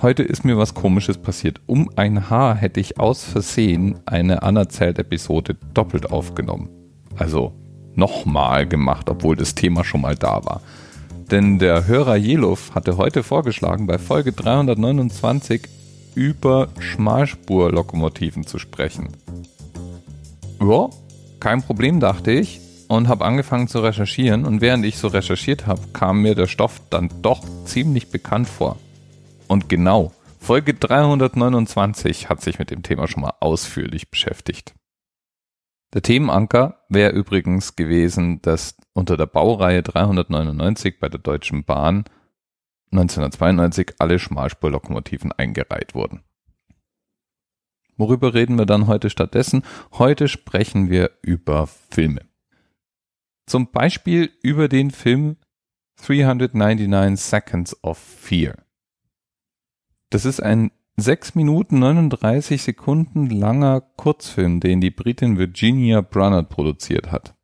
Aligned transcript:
Heute 0.00 0.22
ist 0.22 0.44
mir 0.44 0.56
was 0.56 0.74
Komisches 0.74 1.18
passiert. 1.18 1.60
Um 1.66 1.90
ein 1.96 2.30
Haar 2.30 2.54
hätte 2.54 2.78
ich 2.78 3.00
aus 3.00 3.24
Versehen 3.24 3.98
eine 4.06 4.44
Anerzählt-Episode 4.44 5.56
doppelt 5.74 6.12
aufgenommen. 6.12 6.68
Also 7.16 7.52
nochmal 7.96 8.68
gemacht, 8.68 9.10
obwohl 9.10 9.34
das 9.34 9.56
Thema 9.56 9.82
schon 9.82 10.02
mal 10.02 10.14
da 10.14 10.44
war. 10.44 10.60
Denn 11.32 11.58
der 11.58 11.88
Hörer 11.88 12.14
Jeluf 12.14 12.76
hatte 12.76 12.96
heute 12.96 13.24
vorgeschlagen, 13.24 13.88
bei 13.88 13.98
Folge 13.98 14.30
329 14.30 15.62
über 16.14 16.68
Schmalspurlokomotiven 16.78 18.46
zu 18.46 18.60
sprechen. 18.60 19.08
Ja, 20.60 20.90
kein 21.40 21.60
Problem, 21.60 21.98
dachte 21.98 22.30
ich, 22.30 22.60
und 22.86 23.08
habe 23.08 23.24
angefangen 23.24 23.66
zu 23.66 23.80
recherchieren. 23.80 24.44
Und 24.44 24.60
während 24.60 24.84
ich 24.84 24.96
so 24.96 25.08
recherchiert 25.08 25.66
habe, 25.66 25.80
kam 25.92 26.22
mir 26.22 26.36
der 26.36 26.46
Stoff 26.46 26.80
dann 26.88 27.10
doch 27.20 27.42
ziemlich 27.64 28.10
bekannt 28.10 28.48
vor. 28.48 28.76
Und 29.48 29.68
genau, 29.68 30.12
Folge 30.38 30.74
329 30.74 32.28
hat 32.28 32.40
sich 32.40 32.58
mit 32.58 32.70
dem 32.70 32.82
Thema 32.82 33.08
schon 33.08 33.22
mal 33.22 33.34
ausführlich 33.40 34.10
beschäftigt. 34.10 34.74
Der 35.94 36.02
Themenanker 36.02 36.84
wäre 36.88 37.12
übrigens 37.12 37.74
gewesen, 37.74 38.42
dass 38.42 38.76
unter 38.92 39.16
der 39.16 39.26
Baureihe 39.26 39.82
399 39.82 41.00
bei 41.00 41.08
der 41.08 41.18
Deutschen 41.18 41.64
Bahn 41.64 42.04
1992 42.92 43.94
alle 43.98 44.18
Schmalspurlokomotiven 44.18 45.32
eingereiht 45.32 45.94
wurden. 45.94 46.22
Worüber 47.96 48.34
reden 48.34 48.58
wir 48.58 48.66
dann 48.66 48.86
heute 48.86 49.10
stattdessen? 49.10 49.62
Heute 49.92 50.28
sprechen 50.28 50.88
wir 50.90 51.10
über 51.22 51.66
Filme. 51.66 52.20
Zum 53.46 53.72
Beispiel 53.72 54.30
über 54.42 54.68
den 54.68 54.90
Film 54.90 55.36
399 56.02 57.18
Seconds 57.18 57.82
of 57.82 57.98
Fear. 57.98 58.67
Das 60.10 60.24
ist 60.24 60.42
ein 60.42 60.70
6 60.96 61.34
Minuten 61.34 61.78
39 61.78 62.62
Sekunden 62.62 63.28
langer 63.28 63.80
Kurzfilm, 63.80 64.58
den 64.58 64.80
die 64.80 64.90
Britin 64.90 65.38
Virginia 65.38 66.00
Brunnert 66.00 66.48
produziert 66.48 67.12
hat. 67.12 67.34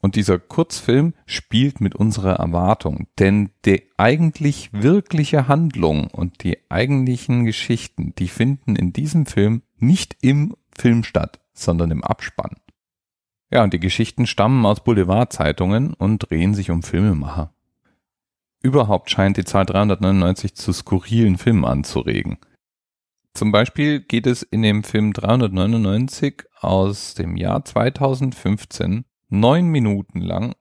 Und 0.00 0.16
dieser 0.16 0.38
Kurzfilm 0.38 1.14
spielt 1.26 1.80
mit 1.80 1.96
unserer 1.96 2.34
Erwartung, 2.34 3.08
denn 3.18 3.50
die 3.64 3.82
eigentlich 3.96 4.70
wirkliche 4.72 5.48
Handlung 5.48 6.08
und 6.08 6.44
die 6.44 6.58
eigentlichen 6.70 7.46
Geschichten, 7.46 8.14
die 8.18 8.28
finden 8.28 8.76
in 8.76 8.92
diesem 8.92 9.26
Film 9.26 9.62
nicht 9.78 10.16
im 10.20 10.54
Film 10.76 11.04
statt, 11.04 11.40
sondern 11.52 11.90
im 11.90 12.04
Abspann. 12.04 12.56
Ja, 13.50 13.64
und 13.64 13.72
die 13.72 13.80
Geschichten 13.80 14.26
stammen 14.26 14.64
aus 14.66 14.84
Boulevardzeitungen 14.84 15.94
und 15.94 16.30
drehen 16.30 16.54
sich 16.54 16.70
um 16.70 16.82
Filmemacher. 16.82 17.54
Überhaupt 18.64 19.10
scheint 19.10 19.36
die 19.36 19.44
Zahl 19.44 19.66
399 19.66 20.54
zu 20.54 20.72
skurrilen 20.72 21.36
Filmen 21.36 21.66
anzuregen. 21.66 22.38
Zum 23.34 23.52
Beispiel 23.52 24.00
geht 24.00 24.26
es 24.26 24.42
in 24.42 24.62
dem 24.62 24.84
Film 24.84 25.12
399 25.12 26.44
aus 26.60 27.12
dem 27.12 27.36
Jahr 27.36 27.62
2015 27.62 29.04
neun 29.28 29.66
Minuten 29.66 30.22
lang 30.22 30.54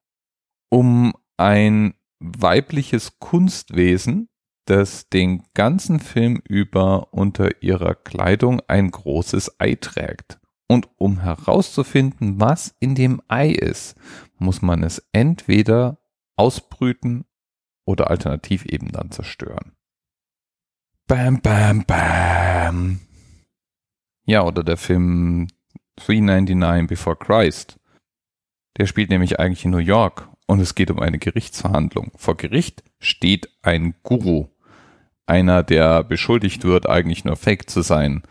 um 0.70 1.14
ein 1.38 1.94
weibliches 2.20 3.20
Kunstwesen, 3.20 4.28
das 4.66 5.08
den 5.08 5.44
ganzen 5.54 6.02
Film 6.02 6.42
über 6.46 7.14
unter 7.14 7.64
ihrer 7.64 7.96
Kleidung 7.96 8.62
ein 8.68 8.92
großes 8.92 9.62
Ei 9.62 9.76
trägt. 9.76 10.42
Und 10.68 10.90
um 10.98 11.22
herauszufinden, 11.22 12.42
was 12.42 12.76
in 12.82 12.96
dem 12.96 13.22
Ei 13.30 13.52
ist, 13.52 13.96
muss 14.40 14.62
man 14.62 14.84
es 14.84 15.02
entweder 15.14 16.00
ausbrüten 16.36 17.24
oder 17.86 18.10
alternativ 18.10 18.66
eben 18.66 18.92
dann 18.92 19.12
zerstören. 19.12 19.74
Bam, 21.08 21.42
bam, 21.42 21.84
bam. 21.86 23.00
Ja, 24.26 24.44
oder 24.44 24.64
der 24.64 24.78
Film 24.78 25.48
399 25.98 26.88
Before 26.88 27.16
Christ. 27.16 27.78
Der 28.78 28.88
spielt 28.88 29.10
nämlich 29.10 29.40
eigentlich 29.40 29.66
in 29.66 29.72
New 29.72 29.78
York 29.78 30.30
und 30.48 30.60
es 30.60 30.76
geht 30.76 30.90
um 30.90 31.00
eine 31.00 31.20
Gerichtsverhandlung. 31.20 32.12
Vor 32.16 32.38
Gericht 32.38 32.84
steht 33.00 33.50
ein 33.62 33.96
Guru, 34.04 34.48
einer, 35.26 35.64
der 35.64 36.04
beschuldigt 36.04 36.64
wird, 36.64 36.90
eigentlich 36.90 37.26
nur 37.26 37.36
Fake 37.36 37.70
zu 37.70 37.82
sein 37.82 38.24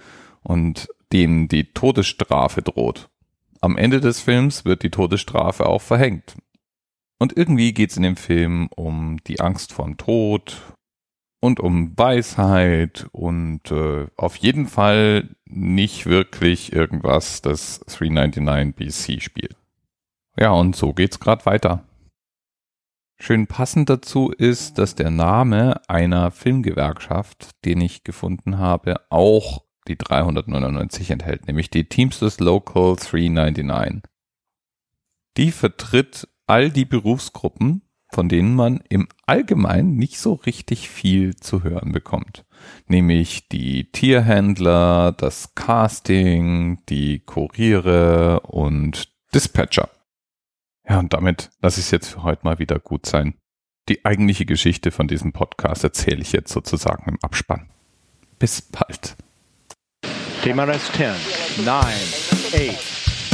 und 0.42 0.88
dem 1.12 1.48
die 1.48 1.72
Todesstrafe 1.72 2.62
droht. 2.62 3.10
Am 3.60 3.76
Ende 3.76 4.00
des 4.00 4.20
Films 4.20 4.64
wird 4.64 4.82
die 4.82 4.90
Todesstrafe 4.90 5.66
auch 5.66 5.82
verhängt. 5.82 6.36
Und 7.22 7.36
irgendwie 7.36 7.72
geht 7.72 7.92
es 7.92 7.96
in 7.96 8.02
dem 8.02 8.16
Film 8.16 8.66
um 8.74 9.18
die 9.28 9.38
Angst 9.38 9.72
vor 9.72 9.84
dem 9.84 9.96
Tod 9.96 10.60
und 11.40 11.60
um 11.60 11.96
Weisheit 11.96 13.06
und 13.12 13.70
äh, 13.70 14.08
auf 14.16 14.34
jeden 14.34 14.66
Fall 14.66 15.28
nicht 15.44 16.06
wirklich 16.06 16.72
irgendwas, 16.72 17.40
das 17.40 17.78
399 17.86 18.74
BC 18.74 19.22
spielt. 19.22 19.54
Ja, 20.36 20.50
und 20.50 20.74
so 20.74 20.94
geht's 20.94 21.20
gerade 21.20 21.46
weiter. 21.46 21.84
Schön 23.20 23.46
passend 23.46 23.88
dazu 23.88 24.32
ist, 24.32 24.78
dass 24.78 24.96
der 24.96 25.12
Name 25.12 25.80
einer 25.88 26.32
Filmgewerkschaft, 26.32 27.50
den 27.64 27.82
ich 27.82 28.02
gefunden 28.02 28.58
habe, 28.58 28.96
auch 29.10 29.62
die 29.86 29.96
399 29.96 31.12
enthält, 31.12 31.46
nämlich 31.46 31.70
die 31.70 31.88
Teamsters 31.88 32.40
Local 32.40 32.96
399. 32.96 34.10
Die 35.36 35.52
vertritt 35.52 36.26
all 36.46 36.70
die 36.70 36.84
Berufsgruppen, 36.84 37.82
von 38.12 38.28
denen 38.28 38.54
man 38.54 38.82
im 38.88 39.08
Allgemeinen 39.26 39.96
nicht 39.96 40.18
so 40.18 40.34
richtig 40.34 40.88
viel 40.88 41.34
zu 41.36 41.62
hören 41.62 41.92
bekommt. 41.92 42.44
Nämlich 42.86 43.48
die 43.48 43.90
Tierhändler, 43.90 45.12
das 45.12 45.54
Casting, 45.54 46.84
die 46.88 47.20
Kuriere 47.20 48.40
und 48.40 49.08
Dispatcher. 49.34 49.88
Ja, 50.88 50.98
und 50.98 51.12
damit 51.14 51.50
lasse 51.62 51.80
ich 51.80 51.86
es 51.86 51.90
jetzt 51.90 52.08
für 52.08 52.22
heute 52.22 52.44
mal 52.44 52.58
wieder 52.58 52.78
gut 52.78 53.06
sein. 53.06 53.34
Die 53.88 54.04
eigentliche 54.04 54.46
Geschichte 54.46 54.90
von 54.90 55.08
diesem 55.08 55.32
Podcast 55.32 55.82
erzähle 55.82 56.20
ich 56.20 56.32
jetzt 56.32 56.52
sozusagen 56.52 57.08
im 57.08 57.18
Abspann. 57.22 57.68
Bis 58.38 58.60
bald. 58.60 59.16
TMRS 60.42 60.92
10, 60.92 61.64
9, 61.64 61.84
8, 62.68 62.91